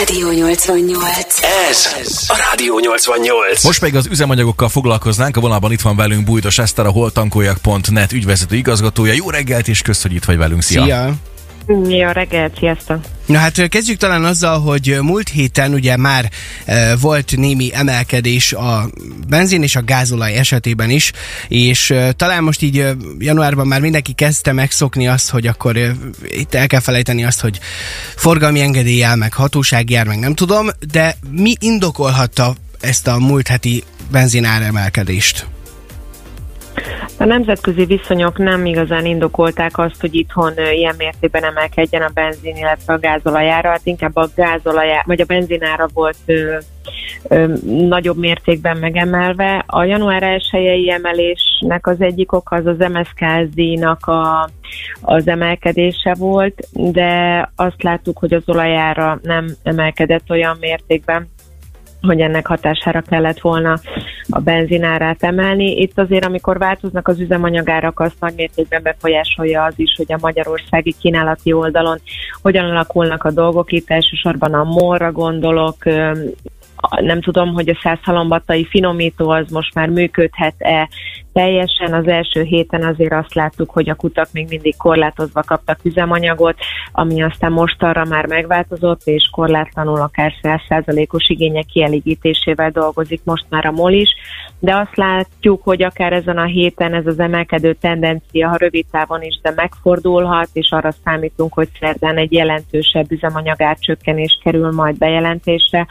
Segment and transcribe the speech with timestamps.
[0.00, 1.42] Rádió 88.
[1.70, 1.86] Ez
[2.28, 3.64] a Rádió 88.
[3.64, 8.56] Most pedig az üzemanyagokkal foglalkoznánk, a vonalban itt van velünk Bújdos Eszter, a holtankoljak.net ügyvezető
[8.56, 9.12] igazgatója.
[9.12, 10.62] Jó reggelt, és kösz, hogy itt vagy velünk.
[10.62, 10.82] Szia!
[10.84, 11.14] Szia!
[11.88, 13.00] Jó reggelt, sziasztok!
[13.26, 16.30] Na hát kezdjük talán azzal, hogy múlt héten ugye már
[17.00, 18.90] volt némi emelkedés a
[19.28, 21.12] benzin és a gázolaj esetében is,
[21.48, 22.86] és talán most így
[23.18, 25.76] januárban már mindenki kezdte megszokni azt, hogy akkor
[26.28, 27.58] itt el kell felejteni azt, hogy
[28.16, 33.84] forgalmi engedéllyel, meg hatósági jár, meg nem tudom, de mi indokolhatta ezt a múlt heti
[34.10, 35.46] benzinár emelkedést?
[37.18, 42.92] A nemzetközi viszonyok nem igazán indokolták azt, hogy itthon ilyen mértékben emelkedjen a benzin, illetve
[42.92, 46.56] a gázolajára, hát inkább a gázolajára, vagy a benzinára volt ö,
[47.28, 47.54] ö,
[47.88, 49.64] nagyobb mértékben megemelve.
[49.66, 54.50] A január 1 emelésnek az egyik oka az az MSZK díjnak a,
[55.00, 61.28] az emelkedése volt, de azt láttuk, hogy az olajára nem emelkedett olyan mértékben,
[62.00, 63.78] hogy ennek hatására kellett volna
[64.28, 65.80] a benzinárát emelni.
[65.80, 70.94] Itt azért, amikor változnak az üzemanyagárak, azt nagy mértékben befolyásolja az is, hogy a magyarországi
[71.00, 71.98] kínálati oldalon
[72.42, 73.72] hogyan alakulnak a dolgok.
[73.72, 75.76] Itt elsősorban a morra gondolok,
[77.00, 80.88] nem tudom, hogy a százhalombatai finomító az most már működhet-e
[81.32, 81.94] teljesen.
[81.94, 86.58] Az első héten azért azt láttuk, hogy a kutak még mindig korlátozva kaptak üzemanyagot,
[86.92, 93.66] ami aztán most arra már megváltozott, és korlátlanul akár 100%-os igények kielégítésével dolgozik most már
[93.66, 94.08] a MOL is.
[94.58, 99.22] De azt látjuk, hogy akár ezen a héten ez az emelkedő tendencia, ha rövid távon
[99.22, 105.86] is, de megfordulhat, és arra számítunk, hogy szerdán egy jelentősebb üzemanyagárcsökkenés kerül majd bejelentésre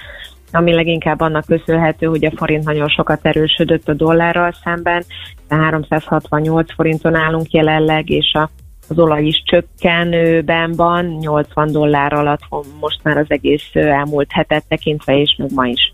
[0.52, 5.04] ami leginkább annak köszönhető, hogy a forint nagyon sokat erősödött a dollárral szemben,
[5.50, 8.50] 368 forinton állunk jelenleg, és a
[8.90, 12.42] az olaj is csökkenőben van, 80 dollár alatt
[12.80, 15.94] most már az egész elmúlt hetet tekintve, és még ma is.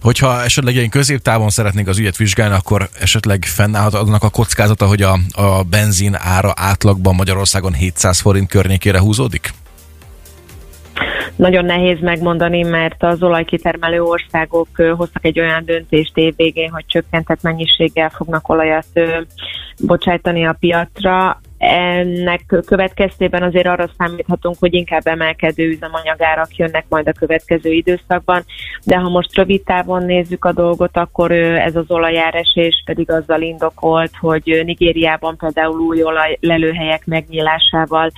[0.00, 5.02] Hogyha esetleg ilyen középtávon szeretnénk az ügyet vizsgálni, akkor esetleg fennállhat annak a kockázata, hogy
[5.02, 9.52] a, a benzin ára átlagban Magyarországon 700 forint környékére húzódik?
[11.36, 18.10] Nagyon nehéz megmondani, mert az olajkitermelő országok hoztak egy olyan döntést évvégén, hogy csökkentett mennyiséggel
[18.10, 18.86] fognak olajat
[19.80, 21.40] bocsájtani a piacra.
[21.58, 28.44] Ennek következtében azért arra számíthatunk, hogy inkább emelkedő üzemanyagárak jönnek majd a következő időszakban,
[28.84, 34.10] de ha most rövid távon nézzük a dolgot, akkor ez az olajáresés pedig azzal indokolt,
[34.20, 38.10] hogy Nigériában például új olajlelőhelyek megnyílásával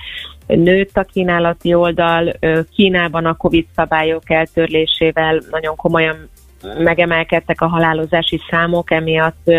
[0.47, 2.33] nőtt a kínálati oldal,
[2.75, 6.29] Kínában a COVID szabályok eltörlésével nagyon komolyan
[6.77, 9.51] megemelkedtek a halálozási számok, emiatt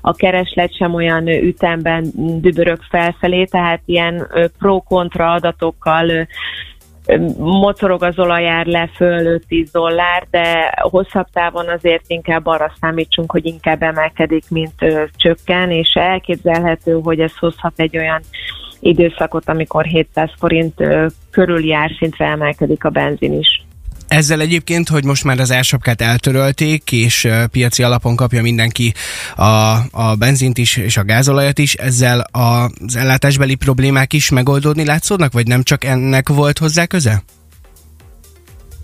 [0.00, 4.26] a kereslet sem olyan ütemben dübörög felfelé, tehát ilyen
[4.58, 6.28] pro-kontra adatokkal
[7.38, 13.46] mocorog az olajár le föl 5-10 dollár, de hosszabb távon azért inkább arra számítsunk, hogy
[13.46, 14.74] inkább emelkedik, mint
[15.16, 18.20] csökken, és elképzelhető, hogy ez hozhat egy olyan
[18.80, 20.74] időszakot, amikor 700 forint
[21.30, 23.64] körül jár szintre emelkedik a benzin is.
[24.08, 28.94] Ezzel egyébként, hogy most már az elsapkát eltörölték, és piaci alapon kapja mindenki
[29.36, 35.32] a, a benzint is, és a gázolajat is, ezzel az ellátásbeli problémák is megoldódni látszódnak,
[35.32, 37.22] vagy nem csak ennek volt hozzá köze?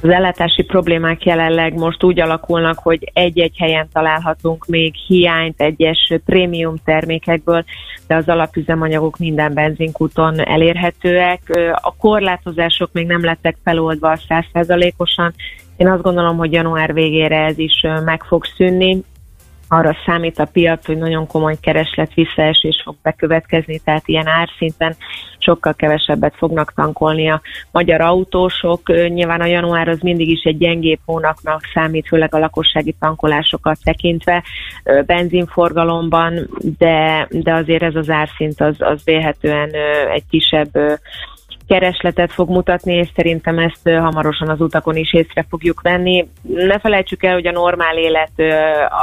[0.02, 6.74] Az ellátási problémák jelenleg most úgy alakulnak, hogy egy-egy helyen találhatunk még hiányt egyes prémium
[6.84, 7.64] termékekből,
[8.06, 11.40] de az alapüzemanyagok minden benzinkúton elérhetőek.
[11.82, 15.34] A korlátozások még nem lettek feloldva százszerzalékosan.
[15.76, 19.02] Én azt gondolom, hogy január végére ez is meg fog szűnni
[19.68, 24.96] arra számít a piac, hogy nagyon komoly kereslet visszaesés fog bekövetkezni, tehát ilyen árszinten
[25.38, 27.40] sokkal kevesebbet fognak tankolni a
[27.70, 28.88] magyar autósok.
[29.08, 34.42] Nyilván a január az mindig is egy gyengébb hónapnak számít, főleg a lakossági tankolásokat tekintve
[35.06, 36.48] benzinforgalomban,
[36.78, 39.70] de, de azért ez az árszint az, az vélhetően
[40.14, 40.70] egy kisebb
[41.66, 46.28] keresletet fog mutatni, és szerintem ezt hamarosan az utakon is észre fogjuk venni.
[46.42, 48.32] Ne felejtsük el, hogy a normál élet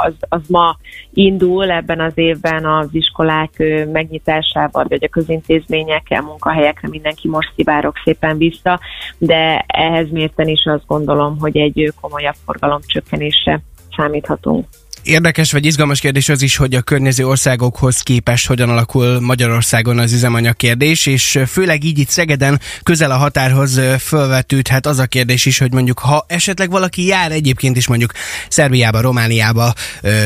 [0.06, 0.76] az, az ma
[1.12, 3.62] indul ebben az évben az iskolák
[3.92, 8.80] megnyitásával, vagy a közintézményekkel, munkahelyekre mindenki most szivárok szépen vissza,
[9.18, 13.60] de ehhez mérten is azt gondolom, hogy egy komolyabb forgalomcsökkenésre
[13.96, 14.66] számíthatunk.
[15.04, 20.12] Érdekes vagy izgalmas kérdés az is, hogy a környező országokhoz képest hogyan alakul Magyarországon az
[20.12, 25.58] üzemanyag kérdés, és főleg így itt Szegeden közel a határhoz fölvetődhet az a kérdés is,
[25.58, 28.12] hogy mondjuk ha esetleg valaki jár egyébként is mondjuk
[28.48, 29.74] Szerbiába, Romániába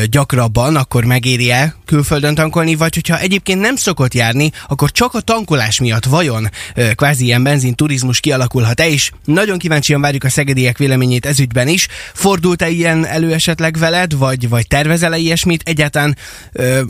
[0.09, 5.79] gyakrabban, akkor megéri-e külföldön tankolni, vagy hogyha egyébként nem szokott járni, akkor csak a tankolás
[5.79, 6.49] miatt vajon
[6.95, 11.87] kvázi ilyen benzin turizmus kialakulhat-e, és nagyon kíváncsian várjuk a szegediek véleményét ezügyben is.
[12.13, 15.61] Fordult-e ilyen elő esetleg veled, vagy, vagy tervezel-e ilyesmit?
[15.65, 16.17] Egyáltalán,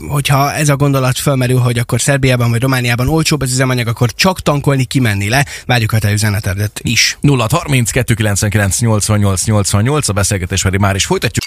[0.08, 4.40] hogyha ez a gondolat felmerül, hogy akkor Szerbiában vagy Romániában olcsóbb az üzemanyag, akkor csak
[4.40, 5.46] tankolni kimenni le.
[5.66, 7.18] Várjuk a te üzenetedet is.
[7.20, 11.44] 0 30 299 88 88 a beszélgetés már is folytatjuk.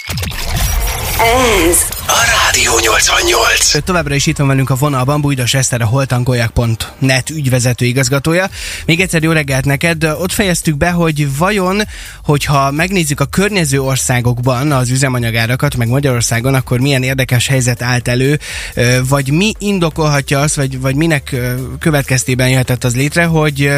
[1.19, 1.77] Ez
[2.07, 3.83] a Rádió 88.
[3.83, 8.49] Továbbra is itt van velünk a vonalban Bújdos Eszter, a holtankoljak.net ügyvezető igazgatója.
[8.85, 10.03] Még egyszer jó reggelt neked.
[10.03, 11.81] Ott fejeztük be, hogy vajon,
[12.23, 18.39] hogyha megnézzük a környező országokban az üzemanyagárakat, meg Magyarországon, akkor milyen érdekes helyzet állt elő,
[19.09, 21.35] vagy mi indokolhatja azt, vagy, vagy minek
[21.79, 23.71] következtében jöhetett az létre, hogy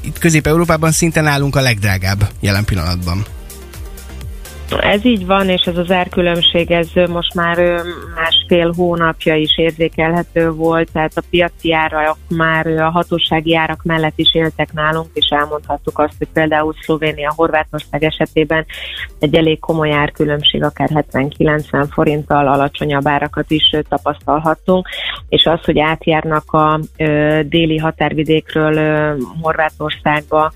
[0.00, 3.35] itt Közép-Európában szinte nálunk a legdrágább jelen pillanatban.
[4.70, 7.82] Ez így van, és ez az árkülönbség, ez most már
[8.14, 14.34] másfél hónapja is érzékelhető volt, tehát a piaci árak már a hatósági árak mellett is
[14.34, 18.66] éltek nálunk, és elmondhattuk azt, hogy például Szlovénia, Horvátország esetében
[19.18, 24.88] egy elég komoly árkülönbség, akár 70-90 forinttal alacsonyabb árakat is tapasztalhattunk,
[25.28, 26.80] és az, hogy átjárnak a
[27.42, 30.52] déli határvidékről Horvátországba,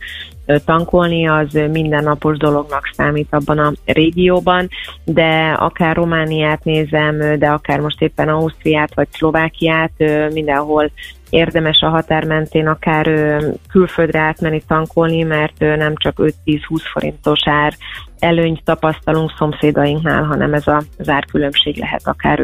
[0.64, 4.68] tankolni, az mindennapos dolognak számít abban a régióban,
[5.04, 9.92] de akár Romániát nézem, de akár most éppen Ausztriát vagy Szlovákiát,
[10.32, 10.90] mindenhol
[11.30, 13.06] érdemes a határ mentén akár
[13.68, 16.60] külföldre átmenni tankolni, mert nem csak 5-10-20
[16.92, 17.74] forintos ár
[18.18, 22.38] előnyt tapasztalunk szomszédainknál, hanem ez az árkülönbség lehet akár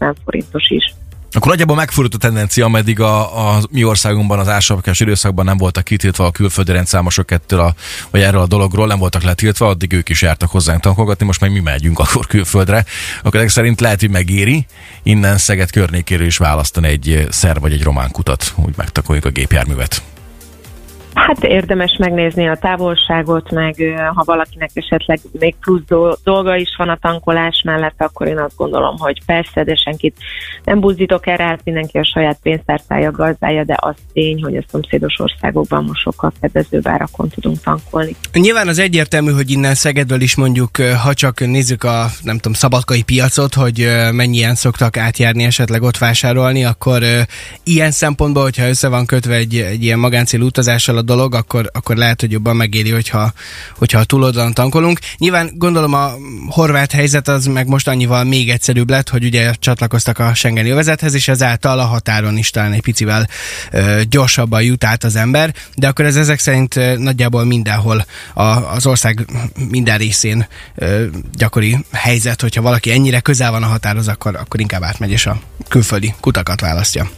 [0.00, 0.94] 50-70 forintos is.
[1.32, 5.84] Akkor nagyjából megfordult a tendencia, ameddig a, a mi országunkban az ásapkás időszakban nem voltak
[5.84, 7.74] kitiltva a külföldi rendszámosok ettől a,
[8.10, 11.52] vagy erről a dologról, nem voltak letiltva, addig ők is jártak hozzánk tankolgatni, most meg
[11.52, 12.84] mi megyünk akkor külföldre.
[13.22, 14.66] Akkor ezek szerint lehet, hogy megéri
[15.02, 20.02] innen Szeged környékéről is választani egy szer vagy egy román kutat, úgy megtakoljuk a gépjárművet.
[21.26, 23.74] Hát érdemes megnézni a távolságot, meg
[24.14, 25.82] ha valakinek esetleg még plusz
[26.24, 30.16] dolga is van a tankolás mellett, akkor én azt gondolom, hogy persze, de senkit
[30.64, 35.18] nem buzdítok erre, hát mindenki a saját pénztárcája gazdája, de az tény, hogy a szomszédos
[35.18, 38.14] országokban most sokkal kedvezőbb árakon tudunk tankolni.
[38.32, 43.02] Nyilván az egyértelmű, hogy innen Szegedből is mondjuk, ha csak nézzük a nem tudom, szabadkai
[43.02, 47.02] piacot, hogy mennyien szoktak átjárni, esetleg ott vásárolni, akkor
[47.64, 51.96] ilyen szempontból, hogyha össze van kötve egy, egy ilyen magáncélú utazással a dolog, akkor, akkor
[51.96, 53.32] lehet, hogy jobban megéri, hogyha,
[53.76, 54.98] hogyha a túloldalon tankolunk.
[55.16, 56.10] Nyilván gondolom a
[56.48, 61.14] horvát helyzet az meg most annyival még egyszerűbb lett, hogy ugye csatlakoztak a Schengen övezethez,
[61.14, 63.28] és ezáltal a határon is talán egy picivel
[63.70, 68.86] ö, gyorsabban jut át az ember, de akkor ez ezek szerint nagyjából mindenhol a, az
[68.86, 69.26] ország
[69.68, 71.04] minden részén ö,
[71.36, 75.40] gyakori helyzet, hogyha valaki ennyire közel van a határhoz, akkor, akkor inkább átmegy és a
[75.68, 77.10] külföldi kutakat választja.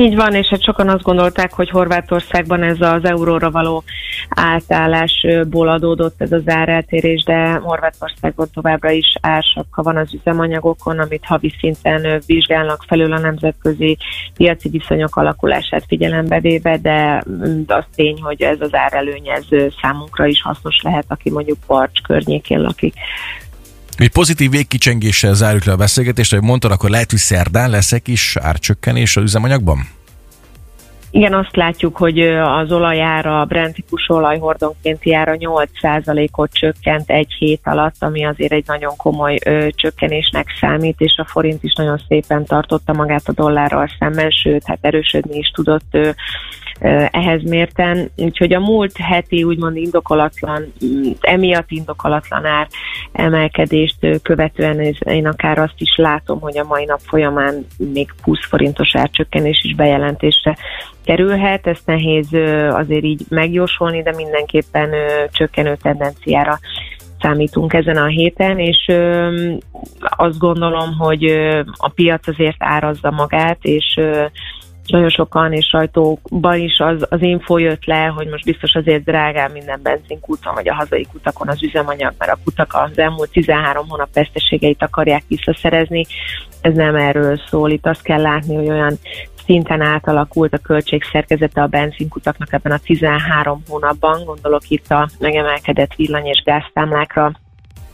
[0.00, 3.84] Így van, és hát sokan azt gondolták, hogy Horvátországban ez az euróra való
[4.28, 11.54] átállásból adódott ez az áreltérés, de Horvátországban továbbra is ársapka van az üzemanyagokon, amit havi
[11.58, 13.96] szinten vizsgálnak felül a nemzetközi
[14.34, 17.24] piaci viszonyok alakulását figyelembe véve, de
[17.66, 19.46] az tény, hogy ez az árelőny ez
[19.82, 22.94] számunkra is hasznos lehet, aki mondjuk Parcs környékén lakik.
[23.98, 28.36] Mi pozitív végkicsengéssel zárjuk le a beszélgetést, hogy mondtad, akkor lehet, hogy szerdán leszek is
[28.36, 29.78] árcsökkenés az üzemanyagban?
[31.10, 37.60] Igen, azt látjuk, hogy az olajára, a Brent típusú olajhordonkénti ára 8%-ot csökkent egy hét
[37.64, 42.44] alatt, ami azért egy nagyon komoly ö, csökkenésnek számít, és a forint is nagyon szépen
[42.44, 46.10] tartotta magát a dollárral szemben, sőt, hát erősödni is tudott ö,
[47.10, 48.10] ehhez mérten.
[48.16, 50.72] Úgyhogy a múlt heti úgymond indokolatlan,
[51.20, 52.68] emiatt indokolatlan ár
[53.12, 58.94] emelkedést követően én akár azt is látom, hogy a mai nap folyamán még 20 forintos
[58.94, 60.56] árcsökkenés is bejelentésre
[61.04, 62.28] kerülhet, ezt nehéz
[62.70, 64.90] azért így megjósolni, de mindenképpen
[65.32, 66.58] csökkenő tendenciára
[67.20, 69.30] számítunk ezen a héten, és ö,
[70.00, 74.26] azt gondolom, hogy ö, a piac azért árazza magát, és ö,
[74.90, 79.50] nagyon sokan és sajtóban is az, az info jött le, hogy most biztos azért drágán
[79.50, 84.08] minden benzinkúton vagy a hazai kutakon az üzemanyag, mert a kutak az elmúlt 13 hónap
[84.12, 86.04] veszteségeit akarják visszaszerezni.
[86.60, 87.70] Ez nem erről szól.
[87.70, 88.98] Itt azt kell látni, hogy olyan
[89.44, 96.26] szinten átalakult a költségszerkezete a benzinkutaknak ebben a 13 hónapban, gondolok itt a megemelkedett villany
[96.26, 97.32] és gáztámlákra,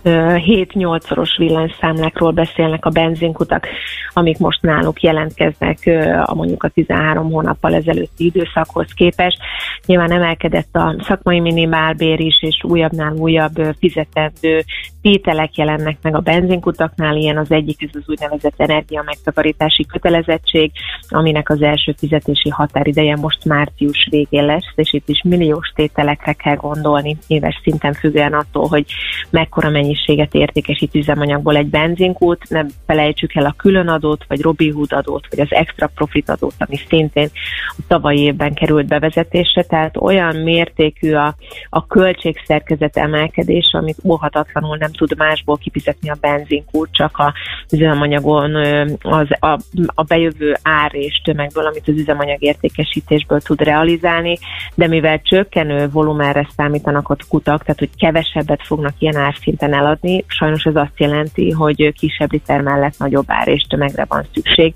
[0.05, 3.67] 7-8-szoros villanyszámlákról beszélnek a benzinkutak,
[4.13, 5.79] amik most náluk jelentkeznek
[6.25, 9.39] a mondjuk a 13 hónappal ezelőtti időszakhoz képest.
[9.87, 14.65] Nyilván emelkedett a szakmai minimálbér is, és újabbnál újabb fizetendő
[15.03, 20.71] tételek jelennek meg a benzinkutaknál, ilyen az egyik, ez az úgynevezett energia megtakarítási kötelezettség,
[21.09, 26.55] aminek az első fizetési határideje most március végén lesz, és itt is milliós tételekre kell
[26.55, 28.85] gondolni, éves szinten függően attól, hogy
[29.31, 35.27] mekkora mennyiséget értékesít üzemanyagból egy benzinkút, nem felejtsük el a különadót, vagy Robin Hood adót,
[35.31, 37.29] vagy az extra profit adót, ami szintén
[37.69, 41.35] a tavalyi évben került bevezetésre, tehát olyan mértékű a,
[41.69, 47.33] a költségszerkezet emelkedés, amit óhatatlanul nem tud másból kifizetni a benzinkút, csak a
[47.73, 48.55] üzemanyagon
[49.01, 54.39] az, a, a bejövő ár és tömegből, amit az üzemanyag értékesítésből tud realizálni,
[54.75, 60.64] de mivel csökkenő volumenre számítanak a kutak, tehát hogy kevesebbet fognak ilyen árszinten eladni, sajnos
[60.64, 64.75] ez azt jelenti, hogy kisebb liter mellett nagyobb ár és tömegre van szükség.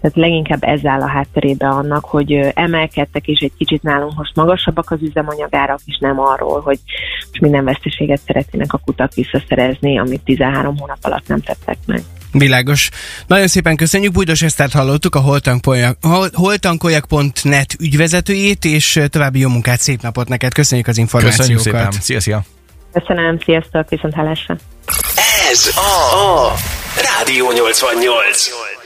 [0.00, 4.90] Tehát leginkább ez áll a hátterébe annak, hogy emelkedtek, és egy kicsit nálunk most magasabbak
[4.90, 6.78] az üzemanyagárak, és nem arról, hogy
[7.18, 12.02] most minden veszteséget szeretnének a kutak visszaszerezni, amit 13 hónap alatt nem tettek meg.
[12.32, 12.90] Világos.
[13.26, 14.12] Nagyon szépen köszönjük.
[14.12, 15.22] Bújdos Esztert hallottuk, a
[16.32, 20.52] holtankoljak.net ügyvezetőjét, és további jó munkát, szép napot neked.
[20.52, 21.54] Köszönjük az információkat.
[21.54, 22.00] Köszönjük szépen.
[22.00, 22.57] Szia, szia.
[22.92, 24.56] Köszönöm, sziasztok, viszont hallásra.
[25.50, 26.52] Ez a, a
[27.02, 28.77] Rádió 88.